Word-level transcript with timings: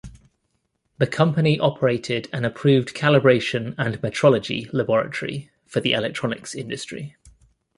The 0.97 1.05
company 1.05 1.59
operated 1.59 2.27
an 2.33 2.43
approved 2.43 2.95
calibration 2.95 3.75
and 3.77 4.01
metrology 4.01 4.67
laboratory 4.73 5.51
for 5.67 5.79
the 5.79 5.91
electronics 5.93 6.55
industry. 6.55 7.15